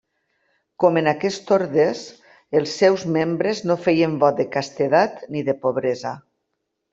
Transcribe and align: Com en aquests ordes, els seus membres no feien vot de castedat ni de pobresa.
Com 0.83 0.95
en 1.01 1.09
aquests 1.09 1.51
ordes, 1.57 2.01
els 2.61 2.73
seus 2.81 3.03
membres 3.17 3.61
no 3.73 3.77
feien 3.83 4.17
vot 4.25 4.41
de 4.41 4.47
castedat 4.57 5.23
ni 5.37 5.45
de 5.51 5.57
pobresa. 5.67 6.17